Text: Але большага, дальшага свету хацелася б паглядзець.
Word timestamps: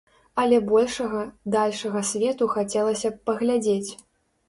Але 0.43 0.57
большага, 0.71 1.21
дальшага 1.57 2.03
свету 2.15 2.51
хацелася 2.57 3.09
б 3.15 3.25
паглядзець. 3.29 3.91